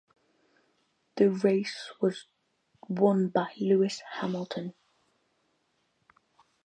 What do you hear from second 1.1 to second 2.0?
The race